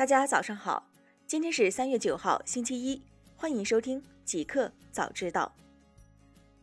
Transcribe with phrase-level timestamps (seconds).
[0.00, 0.88] 大家早上好，
[1.26, 3.02] 今天是三月九号，星期一，
[3.36, 5.54] 欢迎收听极客早知道。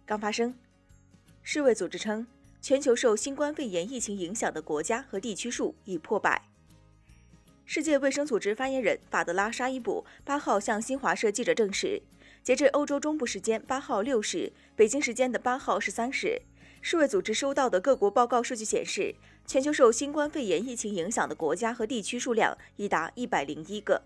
[0.07, 0.55] 刚发生，
[1.43, 2.25] 世卫组织称，
[2.63, 6.41] 全球受新冠肺炎疫情影响的国家和地区数已破百。
[7.63, 12.01] 世界卫生组织发言人法德拉沙伊卜八号向新华社记者证实，
[12.41, 16.41] 截至欧洲中部时间八号六时，北京时间的八号十三时。
[16.79, 19.13] 世卫组织收到的各国报告数据显示，
[19.48, 24.04] 全球受新冠肺炎疫情影响的国家和地区数量已达一百零一个。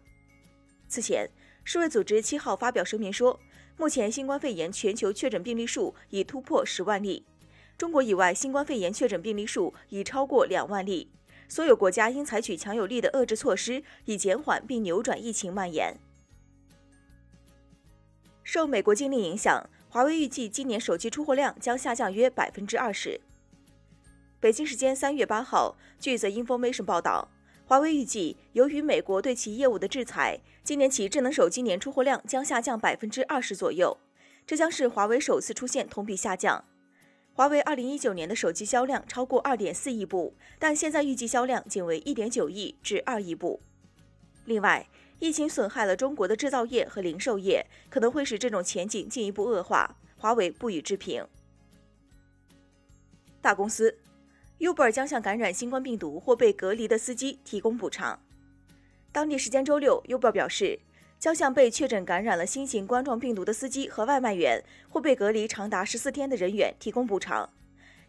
[0.87, 1.27] 此前，
[1.63, 3.39] 世卫组织七号发表声明说，
[3.75, 7.25] 目前新冠肺炎全球确诊病例数已突破十万例，
[7.75, 11.09] 中国以外新冠肺炎确诊病例数已超过两万例。
[11.49, 15.97] 所有国家应采取强有力的遏制措施，以减缓并扭转疫情蔓延。
[18.43, 19.67] 受美国禁令影响。
[19.89, 23.19] 华为预计今年手机出货量将下降约百分之二十。
[24.41, 27.29] 北京时间三月八号，据 The Information 报道，
[27.63, 33.95] 华为预计由于美国对其业务的制裁，今年其智能手机年出货量将下降百分之二十左右，
[34.47, 36.65] 这将是华为首次出现同比下降。
[37.33, 43.61] 华为二零一九年的手机销量超过二点四亿部，但现在预计销量仅为一点九亿至二亿部。
[44.45, 44.89] 另外，
[45.19, 49.97] 疫情损害了中国的制造业和零售业，可能会使这种前景进一步恶化。
[50.17, 51.27] 华为不予置评。
[53.39, 53.95] 大公司
[54.61, 58.19] ，Uber 将向感染新冠病毒或被隔离的司机提供补偿。
[59.11, 60.79] 当地时间周六，Uber 表示
[61.19, 67.49] 将向被确诊感染了新型冠状病毒的司机和外卖员或被隔离长达十四天的人员提供补偿。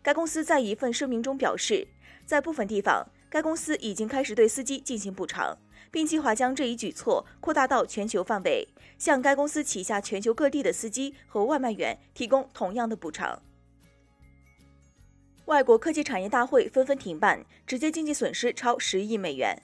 [0.03, 1.89] 该公司在一份声明中表示，
[2.27, 3.06] 在部分地方。
[3.30, 5.56] 该公司已经开始对司机进行补偿，
[5.91, 13.41] 并计划将这一举措扩大到全球范围，向该公司旗下全球各地的司机和外卖员提供同样的补偿。
[15.53, 19.61] 外国科技产业大会纷纷停办，直接经济损失超十亿美元。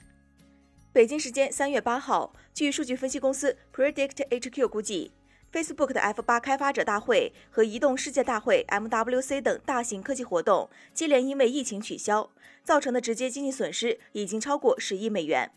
[0.93, 5.13] 北京时间三月八号，据数据分析公司 Predict HQ 估计。
[5.51, 12.29] Facebook 的 F 八开发者大会和移动世界大会 （MWC） 等大型科技活动接连因为疫情取消，
[12.63, 15.51] 造成的直接经济损失已经超过十亿美元。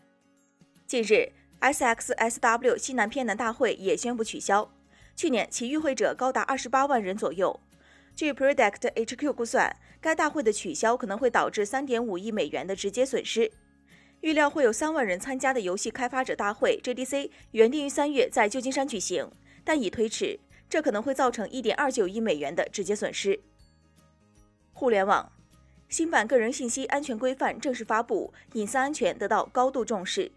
[0.87, 4.71] 近日，SXSW 西南偏南大会也宣布取消，
[5.15, 7.59] 去年其与会者高达二十八万人左右。
[8.15, 13.51] 据 Predict HQ 估算，该大会的取消可能会导致三点五亿美元的直接损失。
[14.21, 19.29] 预料会有三万人参加的游戏开发者大会 （JDC） 原定于三月在旧金山举行。
[19.65, 23.39] 但已推迟，这可能会造成一点二九亿美元的直接损失。
[24.73, 25.31] 互联网
[25.87, 30.31] 新版个人信息安全规范正式发布，隐私安全得到高度重视。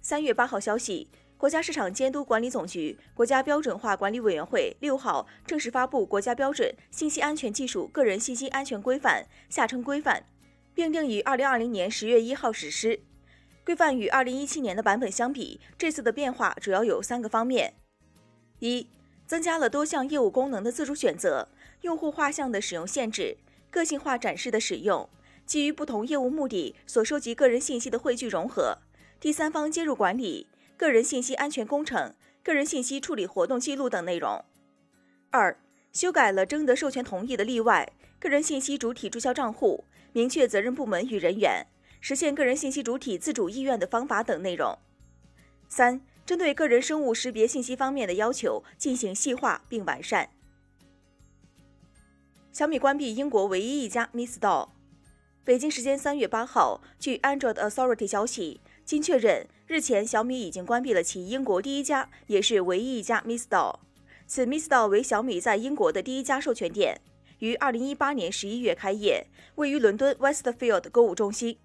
[0.00, 1.08] 三月八号消息，
[1.38, 9.22] 国家市场监督管理总局国家标准化管理委员会六号正式发布《国家标准信息安全技术个人信息安全规范》
[9.54, 10.24] （下称规范），
[10.74, 13.00] 并定于二零二零年十月一号实施。
[13.64, 17.74] 规范与二零一七年的版本相比，这次的变化主要有三个方面。
[18.60, 18.88] 一、
[19.26, 21.48] 增加了多项业务功能的自主选择，
[21.82, 23.36] 用户画像的使用限制，
[23.70, 25.06] 个性化展示的使用，
[25.44, 28.78] 基于不同业务目的所收集个人信息的汇聚融合，
[29.20, 30.46] 第三方接入管理，
[30.76, 34.44] 个人信息安全工程，个人信息处理活动记录等内容。
[35.30, 35.58] 二、
[35.92, 41.66] 修改了征得授权同意的例外，个人信息主体注销账户，明确责任部门与人员，
[42.00, 44.78] 实现个人信息主体自主意愿的方法等内容。
[45.68, 46.00] 三。
[46.26, 50.28] 针对个人生物识别信息方面的要求进行细化并完善。
[52.50, 54.70] 小米关闭英国唯一一家 Mi Store。
[55.44, 63.74] 北京时间三月八号，据 Android Authority 消息，经确认，日前小米已经关闭了其英国第一家也是唯一一家 Mi Store。
[64.24, 67.00] 此 Mi Store 为小米在英国的第一家授权店，
[67.40, 71.58] 于二零一八年十一月开业，位于伦敦 Westfield 购物中心。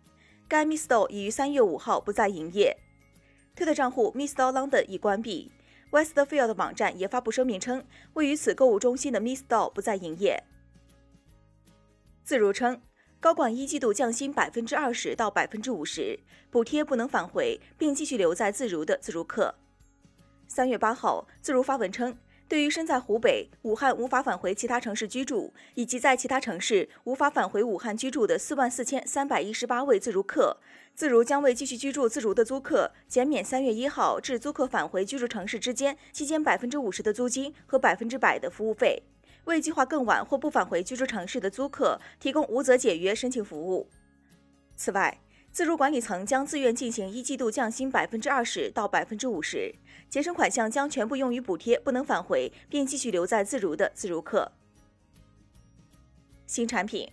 [0.47, 2.75] 该 Mi Store 已于三月五号不再营业。
[3.55, 4.51] 推特账户 Mr.
[4.51, 5.51] London 已关闭
[5.91, 10.43] ，Westfield 网站也发布声明称，位于此购物中心的 m i s t o r 不再营业。
[12.23, 12.81] 自如称，
[13.21, 16.19] 高管一季度降薪百分之二十到百分之五十，
[16.49, 19.53] 补贴不能返回，并继续留在自如的自如客。
[20.47, 22.17] 三月八号，自如发文称。
[22.47, 30.57] 对于身在湖北、武汉无法返回其他城市居住，以及在其他城市无法返回武汉居住的四万四千三百一十八位自如客，
[30.95, 39.03] 自如将为继续居住自如的租客减免三月一号至租客返回居住城市之间期间百分之五十的租金和百分之百的服务费，
[39.45, 43.89] 为计划更晚或不返回居住城市的租客提供无责解约申请服务。
[44.75, 45.19] 此外，
[45.51, 49.75] 自如管理层将自愿进行一季度降薪百分之二十到百分之五十，
[50.09, 54.51] 节省款项将全部用于补贴不能返回并继续留在自如的自如客。
[56.47, 57.11] 新产品，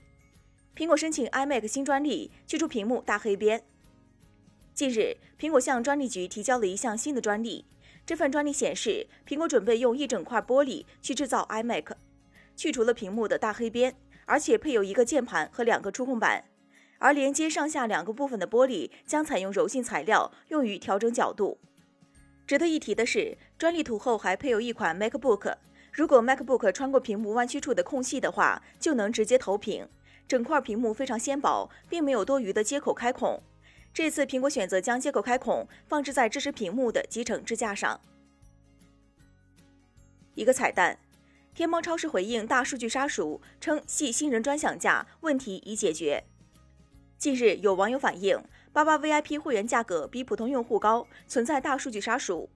[0.77, 3.63] 苹果申请 iMac 新专利，去除屏幕大黑边。
[4.73, 7.65] 近日，苹果向专利局提交了一项新的专利。
[8.07, 11.93] 这份专利显示，苹果准备用一整块玻璃去制造 iMac，
[12.59, 13.95] 去除了屏幕的大黑边，
[14.27, 16.45] 而且配有一个键盘和两个触控板。
[16.99, 21.57] 而连接上下两个部分的玻璃将采用柔性材料，用于调整角度。
[22.45, 25.55] 值得一提的是，专利图后还配有一款 MacBook，
[25.93, 29.89] 如果 MacBook 穿过屏幕弯曲处的空隙的话，就能直接投屏。
[30.27, 33.41] 整块屏幕非常纤薄，并没有多余的接口开孔。
[33.95, 38.01] 这次苹果选择将接口开孔放置在支持屏幕的集成支架上。
[40.35, 40.99] 一个彩蛋：
[41.59, 46.23] 天猫超市回应大数据杀熟，称系新人专享价，问题已解决。
[47.19, 48.41] 近日有网友反映，
[48.73, 52.49] 八八 VIP 会员价格比普通用户高，存在大数据杀熟。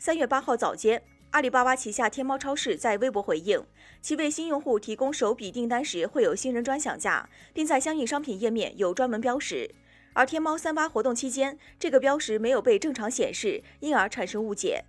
[0.00, 1.00] 三月八号早间，
[1.30, 3.64] 阿里巴巴旗下天猫超市在微博回应，
[4.02, 9.72] 其为新用户提供首笔订单时会有新人专享价，并在相应商品页面有专门标识。
[10.12, 14.86] 而天猫三八活动期间，这个标识没有被正常显示，因而产生误解。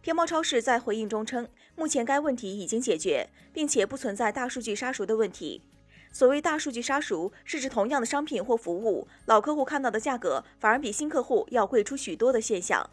[0.00, 5.60] 天猫超市在回应中称，目前该问题已经解决，并且不存在大数据杀熟的问题。
[6.12, 12.88] 所谓大数据杀熟，是指同样的商品或服务，老客户看到的价格反而比新客户要贵出许多的现象。